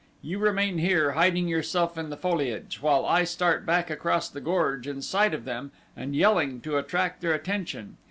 You 0.23 0.39
remain 0.39 0.79
here, 0.79 1.11
hiding 1.11 1.47
yourself 1.47 1.95
in 1.95 2.09
the 2.09 2.17
foliage, 2.17 2.81
while 2.81 3.05
I 3.05 3.23
start 3.23 3.67
back 3.67 3.91
across 3.91 4.29
the 4.29 4.41
gorge 4.41 4.87
in 4.87 5.03
sight 5.03 5.31
of 5.35 5.45
them 5.45 5.71
and 5.95 6.15
yelling 6.15 6.59
to 6.61 6.79
attract 6.79 7.21
their 7.21 7.35
attention. 7.35 7.97